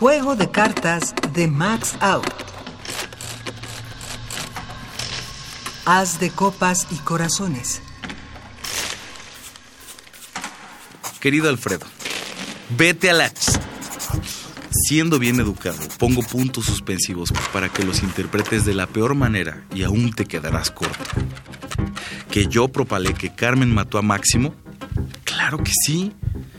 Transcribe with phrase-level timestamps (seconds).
[0.00, 2.24] Juego de cartas de Max Out.
[5.84, 7.82] Haz de copas y corazones.
[11.20, 11.84] Querido Alfredo,
[12.78, 13.30] vete a la...
[14.70, 19.82] Siendo bien educado, pongo puntos suspensivos para que los interpretes de la peor manera y
[19.82, 21.04] aún te quedarás corto.
[22.30, 24.54] ¿Que yo propalé que Carmen mató a Máximo?
[25.24, 26.14] Claro que sí,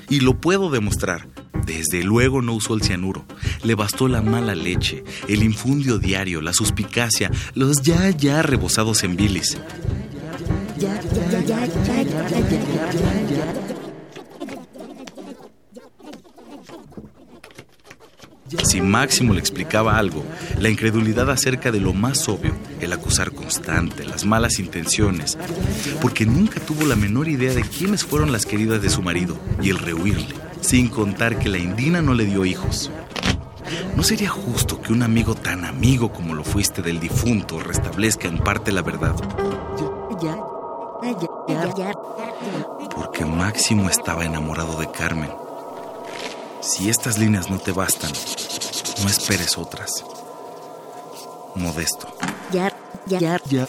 [0.09, 1.27] y lo puedo demostrar.
[1.65, 3.25] Desde luego no usó el cianuro.
[3.63, 9.15] Le bastó la mala leche, el infundio diario, la suspicacia, los ya ya rebosados en
[9.15, 9.57] bilis.
[18.63, 20.25] Si Máximo le explicaba algo,
[20.59, 25.37] la incredulidad acerca de lo más obvio, el acusar constante, las malas intenciones,
[26.01, 29.69] porque nunca tuvo la menor idea de quiénes fueron las queridas de su marido y
[29.69, 32.89] el rehuirle, sin contar que la indina no le dio hijos.
[33.95, 38.37] ¿No sería justo que un amigo tan amigo como lo fuiste del difunto restablezca en
[38.37, 39.15] parte la verdad?
[42.95, 45.31] Porque Máximo estaba enamorado de Carmen.
[46.61, 48.11] Si estas líneas no te bastan,
[49.01, 50.03] no esperes otras.
[51.55, 52.07] Modesto.
[52.51, 52.71] Ya,
[53.07, 53.67] ya, ya.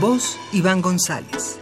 [0.00, 1.61] Voz Iván González.